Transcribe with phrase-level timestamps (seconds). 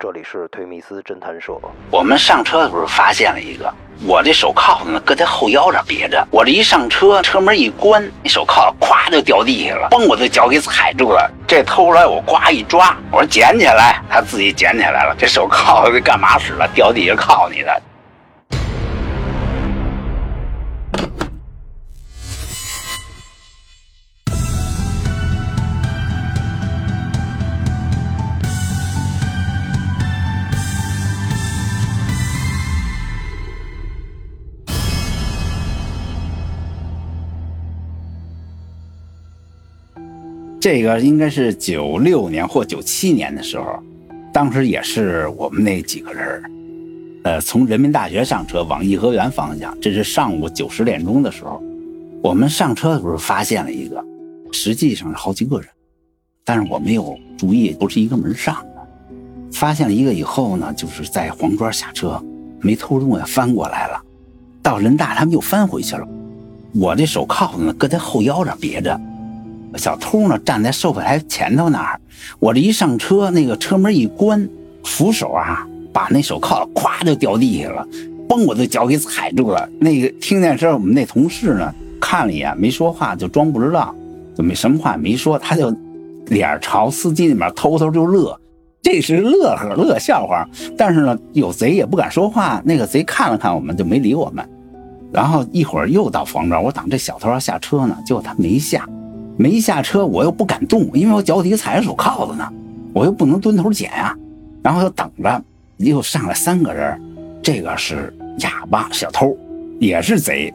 [0.00, 1.58] 这里是推密斯侦探社。
[1.90, 3.68] 我们上车的时候发现了一个，
[4.06, 11.28] 我这手铐呢搁在后腰这别着，我这一上车，车门一关，那手铐咵就掉地下了，嘣，我的脚给踩住了。
[11.48, 15.16] 这偷出来我呱一抓，我说捡起来，他自己捡起来了。
[15.18, 16.68] 这手铐子干嘛使了？
[16.72, 17.82] 掉地下铐你的。
[40.60, 43.80] 这个应该是九六年或九七年的时候，
[44.32, 46.42] 当时也是我们那几个人
[47.22, 49.76] 呃，从人民大学上车往颐和园方向。
[49.80, 51.62] 这是上午九十点钟的时候，
[52.22, 54.04] 我们上车的时候发现了一个，
[54.50, 55.68] 实际上是好几个人，
[56.44, 58.88] 但是我没有注意，不是一个门上的。
[59.52, 62.20] 发现了一个以后呢，就是在黄庄下车，
[62.60, 64.02] 没偷东西翻过来了，
[64.62, 66.06] 到人大他们又翻回去了。
[66.74, 69.00] 我这手铐子呢，搁在后腰这别着。
[69.76, 72.00] 小偷呢，站在售票台前头那儿。
[72.38, 74.48] 我这一上车，那个车门一关，
[74.84, 77.86] 扶手啊，把那手铐咵就掉地下了，
[78.28, 79.68] 嘣，我的脚给踩住了。
[79.78, 83.94] 那个听见声，我们那同事呢，看了一眼，没说话，就装不知道，
[84.36, 85.74] 就没什么话没说，他就
[86.26, 88.38] 脸朝司机那边，偷偷就乐，
[88.82, 90.46] 这是乐呵乐笑话。
[90.76, 92.60] 但是呢，有贼也不敢说话。
[92.64, 94.46] 那个贼看了看我们，就没理我们。
[95.12, 98.86] 然后一会儿又到房庄，我等这小偷要下车呢，结果他没下。
[99.38, 102.46] 没下车，我又不敢动，因为我脚底踩着手铐子呢，
[102.92, 104.14] 我又不能蹲头捡啊。
[104.62, 105.42] 然后就等着，
[105.76, 107.00] 又上来三个人，
[107.40, 109.34] 这个是哑巴小偷，
[109.78, 110.52] 也是贼。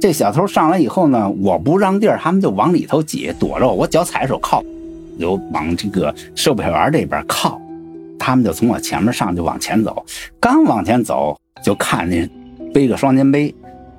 [0.00, 3.72] 这小偷上来以后呢，我不让地儿，他们就往里头挤，躲着我。
[3.72, 4.62] 我脚踩着手铐，
[5.18, 7.60] 就往这个售票员这边靠。
[8.18, 10.04] 他们就从我前面上，就往前走。
[10.40, 12.28] 刚往前走，就看见
[12.74, 13.54] 背个双肩背，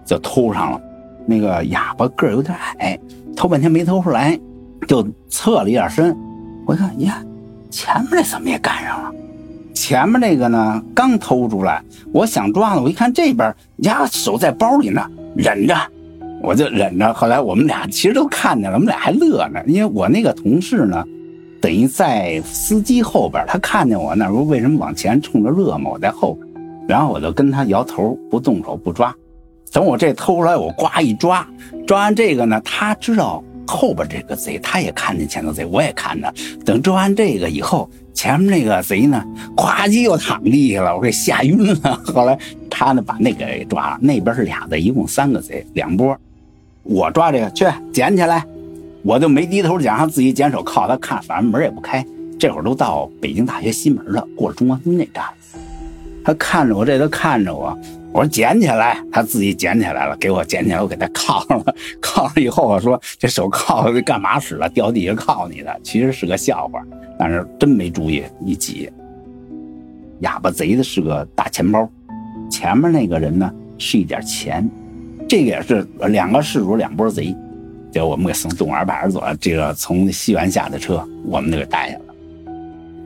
[0.05, 0.81] 就偷上了。
[1.25, 2.99] 那个哑巴个儿有点矮。
[3.37, 4.37] 偷半天没偷出来，
[4.87, 6.13] 就侧了一下身。
[6.65, 7.23] 我一看，呀，
[7.69, 9.11] 前面那怎么也赶上了？
[9.75, 11.81] 前面那个呢，刚偷出来，
[12.11, 12.81] 我想抓呢。
[12.81, 15.75] 我一看这边，呀，手在包里呢，忍着，
[16.41, 17.13] 我就忍着。
[17.13, 19.61] 后来我们俩其实都看见了，我们俩还乐呢。
[19.67, 21.05] 因为我那个同事呢，
[21.61, 25.91] 等于在司机后边，他看见我那不为什么往前冲着乐嘛？
[25.91, 29.15] 我在后边，然后我就跟他摇头，不动手不抓。
[29.71, 31.47] 等我这偷出来，我呱一抓，
[31.85, 36.33] 抓完这个呢，他知道后边这个贼，他也看见前头贼，我也看着。
[36.65, 39.23] 等抓完这个以后，前面那个贼呢，
[39.55, 42.01] 咵叽又躺地下了，我给吓晕了。
[42.05, 42.37] 后来
[42.69, 46.17] 他呢把那个给抓了，那边是俩贼，一共三个贼，两波。
[46.83, 48.43] 我抓这个去捡起来，
[49.03, 52.03] 我就没低头捡，他自己捡手铐，他看反正门也不开。
[52.39, 55.25] 这会儿都到北京大学西门了，过了中关村那站，
[56.23, 57.77] 他看着我这，他看着我。
[58.17, 61.75] 我说捡起来，他自己捡起来了，给我捡起来，我给他铐上了。
[62.01, 64.67] 铐上以后，我说这手铐干嘛使了？
[64.69, 66.81] 掉地下铐你的，其实是个笑话，
[67.19, 68.91] 但是真没注意一挤。
[70.21, 71.87] 哑巴贼的是个大钱包，
[72.49, 74.67] 前面那个人呢是一点钱，
[75.29, 77.35] 这个也是两个事主两拨贼，
[77.91, 82.05] 就我们给送动物园派出所，这个从西园下的车，我们就给带下了。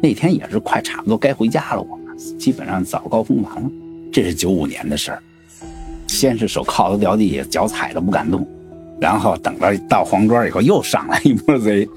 [0.02, 3.70] 那天也是快差不多该回家了，我们基本上早高峰完了。
[4.12, 5.24] 这是九五年的事儿，
[6.08, 8.46] 先是手铐子掉地下，脚踩着不敢动，
[9.00, 11.88] 然后等到到黄庄以后，又上来一波贼，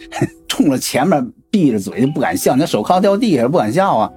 [0.46, 4.10] 冲着前面闭着嘴就不敢笑，那手铐掉地下不敢笑啊。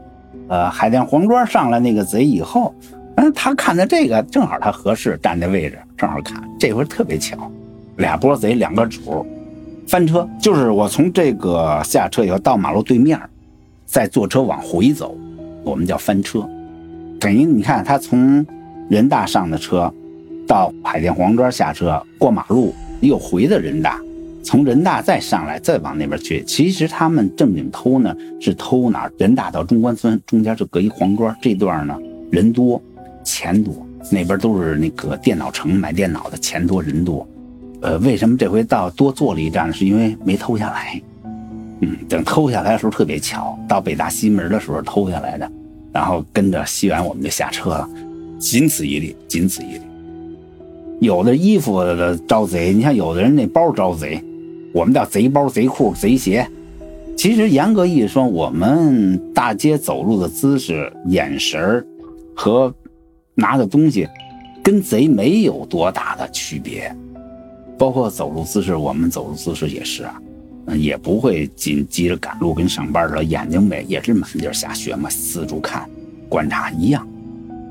[0.50, 2.74] 呃，海淀黄庄上来那个贼以后，
[3.16, 7.52] 嗯，他看到这个正好他合适站在位置，正好看，这回特别巧，
[7.97, 9.25] 俩波贼两个主，
[9.88, 13.19] 翻车，就是我从这个下车以后到马路对面，
[13.85, 15.18] 再坐车往回走，
[15.64, 16.47] 我们叫翻车。
[17.19, 18.45] 等于你看，他从
[18.89, 19.91] 人大上的车，
[20.47, 24.00] 到海淀黄庄下车，过马路又回的人大，
[24.44, 26.43] 从人大再上来，再往那边去。
[26.46, 29.11] 其实他们正经偷呢，是偷哪儿？
[29.17, 31.97] 人大到中关村中间就隔一黄庄，这段呢
[32.31, 32.81] 人多
[33.23, 33.73] 钱多，
[34.11, 37.28] 那边都是那个电脑城买电脑的，钱多人多。
[37.81, 39.72] 呃，为什么这回到多坐了一站？
[39.73, 41.02] 是因为没偷下来。
[41.81, 45.52] 嗯，等偷下来的时候特别巧，到北大西门的时候偷下来的。
[45.97, 47.90] 然后跟着西园，我们就下车了，
[48.38, 49.82] 仅此一例，仅此一例。
[50.99, 54.23] 有的衣服的招贼，你像有的人那包招贼，
[54.76, 56.47] 我们叫贼包、贼裤、贼鞋。
[57.17, 61.84] 其实严格意义说，我们大街走路的姿势、眼神
[62.35, 62.72] 和
[63.34, 64.08] 拿的东西，
[64.61, 66.96] 跟贼没有多大的区别。
[67.76, 70.22] 包括走路姿势，我们走路姿势也是啊。
[70.75, 75.87] 也不会紧急着赶路跟上班似的，眼睛呗也是满地儿瞎学嘛，四处看
[76.28, 77.08] 观察一样。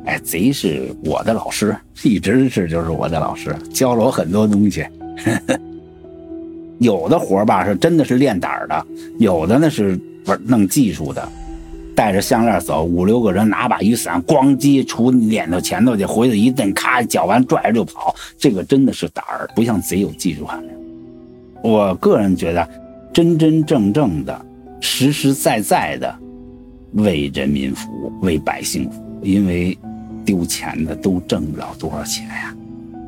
[0.06, 4.86] 哎，贼是我的老师，一直是就是我的老师，教了我很多东西。
[6.78, 8.86] 有的活吧是真的是练胆儿的，
[9.18, 11.26] 有的呢是玩弄技术的，
[11.94, 20.76] 带着项链走，五六个人拿把雨伞，咣叽杵你脸头前头去，回头一顿，咔脚完拽着就跑，这个真的是胆儿，不像贼有技术含量。
[21.62, 22.68] 我个人觉得，
[23.16, 24.46] 真真正正的、
[24.78, 26.14] 实实在在的
[26.92, 29.74] 为人民服务、为百姓服务，因为
[30.22, 32.54] 丢钱的都挣不了多少钱呀。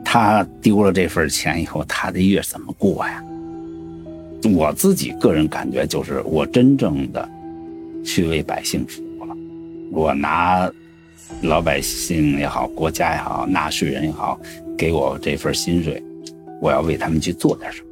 [0.03, 3.23] 他丢了这份钱以后，他的月怎么过呀？
[4.51, 7.29] 我自己个人感觉就是我真正的
[8.03, 9.37] 去为百姓服务了。
[9.93, 10.73] 我拿
[11.43, 14.41] 老百姓也好，国家也好，纳税人也好，
[14.75, 16.03] 给我这份薪水，
[16.63, 17.88] 我要为他们去做点什么。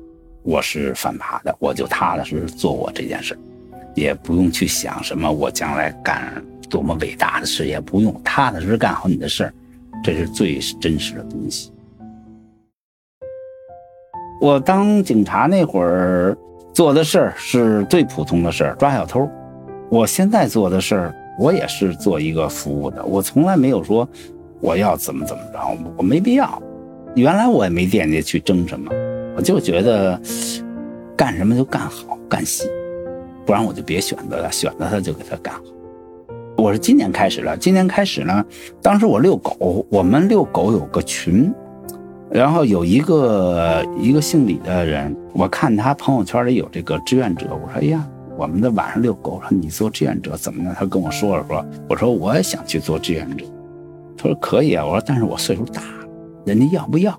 [0.46, 3.36] 我是反扒的，我就踏踏实实做我这件事，
[3.96, 6.32] 也不用去想什么我将来干
[6.70, 9.52] 多么伟大的事，也不用踏踏实实干好你的事儿，
[10.04, 11.72] 这是最真实的东西。
[14.40, 16.38] 我当警察那会儿
[16.72, 19.28] 做的事儿是最普通的事儿，抓小偷。
[19.90, 23.04] 我现在做的事儿，我也是做一个服务的。
[23.04, 24.08] 我从来没有说
[24.60, 26.62] 我要怎么怎么着，我没必要。
[27.16, 28.92] 原来我也没惦记去争什么，
[29.36, 30.18] 我就觉得
[31.14, 32.66] 干什么就干好干细，
[33.44, 35.60] 不然我就别选择了，选择他就给他干好。
[36.56, 38.42] 我是今年开始了，今年开始呢，
[38.80, 41.52] 当时我遛狗，我们遛狗有个群。
[42.28, 48.04] 然后有一个一个姓李的人，我看他朋友圈里有这个志愿者，我说：“哎呀，
[48.36, 53.44] 我们在晚上遛狗，说你做志愿者怎么样？”他跟我说了说，我说我也想去做志愿者，
[54.16, 56.08] 他说可以啊，我说但是我岁数大了，
[56.46, 57.16] 人家要不要？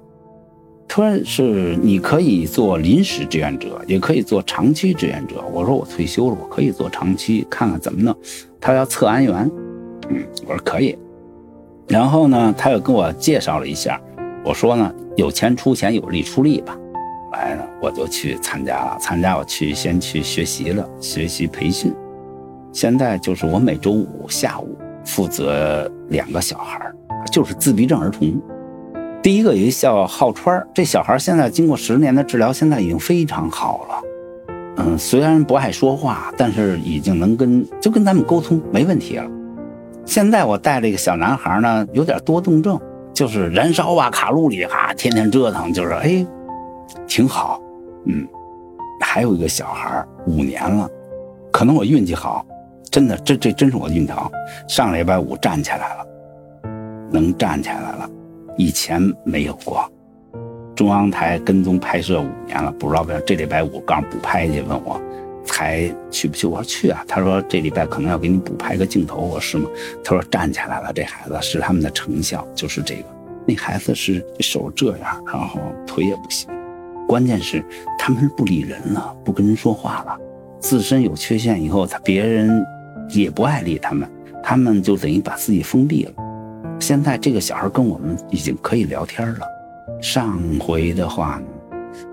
[0.88, 5.44] 突然是你可以做临时志愿者，也可以做长期志愿者。
[5.54, 8.16] 我说我退休了，我可以做长期，看看怎么弄。
[8.60, 9.52] 他要测安员，
[10.10, 10.98] 嗯，我说可以。
[11.88, 14.02] 然后呢，他又跟我介绍了一下。
[14.44, 16.76] 我说呢，有钱出钱，有力出力吧。
[17.34, 18.98] 来呢，我就去参加了。
[19.00, 21.94] 参加我去先去学习了，学习培训。
[22.72, 24.76] 现在就是我每周五下午
[25.06, 26.92] 负责两个小孩
[27.32, 28.42] 就是自闭症儿童。
[29.28, 34.02] 第一个有一个叫浩川这小孩现在经过十年的治疗，现在已经非常好了。
[34.78, 39.30] 嗯，虽然不爱说话，但是已经能跟就跟咱们沟通，没问题了。
[40.06, 42.80] 现在我带了一个小男孩呢，有点多动症。
[43.14, 46.26] 就是燃烧啊，卡路里哈，天天折腾，就是哎，
[47.06, 47.62] 挺好，
[48.06, 48.26] 嗯。
[49.02, 50.90] 还有一个小孩五年了，
[51.52, 52.46] 可能我运气好，
[52.90, 54.32] 真的，这这真是我运气好。
[54.70, 56.06] 上礼拜五站起来了，
[57.12, 58.10] 能站起来了，
[58.58, 59.90] 以前没有过。
[60.76, 65.02] 中央台跟踪拍摄五年了，不知道为啥这礼拜五刚补拍去，问我。
[65.50, 66.46] 还去不去？
[66.46, 67.04] 我说去啊。
[67.08, 69.18] 他说这礼拜可能要给你补拍个镜头。
[69.18, 69.70] 我说是吗？
[70.04, 73.04] 他说站起来了，这孩子是他们的成效，就是这个。
[73.46, 76.50] 那孩子是手这样，然后腿也不行，
[77.08, 77.64] 关键是
[77.98, 80.18] 他们是不理人了，不跟人说话了，
[80.60, 82.64] 自身有缺陷以后，他别人
[83.10, 84.08] 也不爱理他们，
[84.44, 86.12] 他们就等于把自己封闭了。
[86.80, 89.40] 现在这个小孩跟我们已经可以聊天了。
[90.02, 91.42] 上回的话。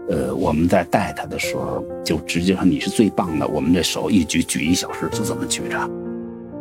[0.08, 3.46] 呃，我们在带他的时候，就直接说你是最棒的。
[3.48, 5.90] 我们这手一举举一小时，就这么举着，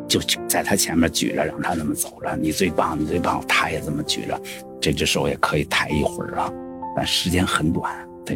[0.08, 2.38] 就在他前面举着，让他那么走着。
[2.38, 4.42] 你最棒，你最棒，他也这么举着，
[4.80, 6.50] 这只手也可以抬一会儿啊，
[6.96, 7.94] 但时间很短，
[8.26, 8.34] 得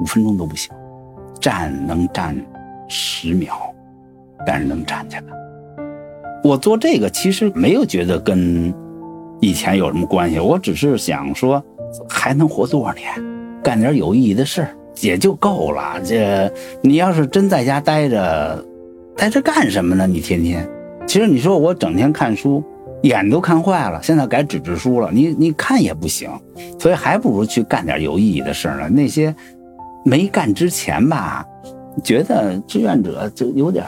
[0.00, 0.72] 五分钟都不行。
[1.40, 2.36] 站能站
[2.88, 3.56] 十秒，
[4.46, 5.24] 但是能站起来。
[6.44, 8.72] 我做这个其实没有觉得跟
[9.44, 11.62] 以前有什么关系，我只是想说
[12.08, 13.06] 还能活多少年。
[13.62, 14.66] 干点有意义的事
[15.02, 16.00] 也就够了。
[16.02, 18.64] 这你要是真在家待着，
[19.14, 20.06] 待着干什么呢？
[20.06, 20.66] 你天天，
[21.06, 22.64] 其实你说我整天看书，
[23.02, 24.02] 眼都看坏了。
[24.02, 26.30] 现在改纸质书了，你你看也不行，
[26.78, 28.88] 所以还不如去干点有意义的事呢。
[28.88, 29.34] 那些
[30.06, 31.44] 没干之前吧，
[32.02, 33.84] 觉得志愿者就有点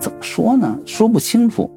[0.00, 0.76] 怎么说呢？
[0.84, 1.70] 说不清楚，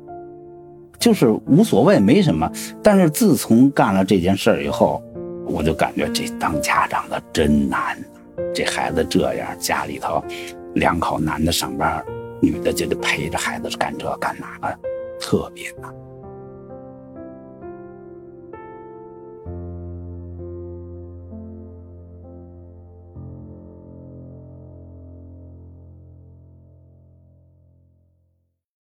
[1.02, 2.50] 就是无所谓，没什么。
[2.82, 5.04] 但是自从干了这件事以后。
[5.44, 7.98] 我就感觉这当家长的真难，
[8.56, 10.24] 这孩子这样，家里头
[10.76, 12.02] 两口男的上班，
[12.42, 14.80] 女的就得陪着孩子干这干那的，
[15.20, 15.94] 特别难。